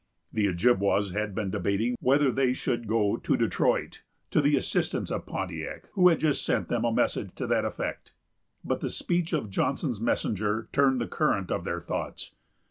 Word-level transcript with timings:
The 0.33 0.47
Ojibwas 0.47 1.11
had 1.11 1.35
been 1.35 1.51
debating 1.51 1.95
whether 1.99 2.31
they 2.31 2.53
should 2.53 2.87
go 2.87 3.17
to 3.17 3.37
Detroit, 3.37 4.01
to 4.31 4.41
the 4.41 4.57
assistance 4.57 5.11
of 5.11 5.27
Pontiac, 5.27 5.89
who 5.91 6.07
had 6.07 6.17
just 6.19 6.43
sent 6.43 6.69
them 6.69 6.83
a 6.83 6.91
message 6.91 7.35
to 7.35 7.45
that 7.45 7.65
effect; 7.65 8.15
but 8.63 8.81
the 8.81 8.89
speech 8.89 9.31
of 9.31 9.51
Johnson's 9.51 10.01
messenger 10.01 10.69
turned 10.73 10.99
the 11.01 11.07
current 11.07 11.51
of 11.51 11.65
their 11.65 11.79
thoughts. 11.79 12.33